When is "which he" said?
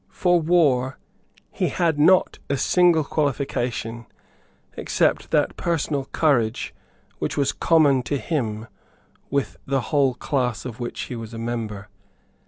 10.79-11.15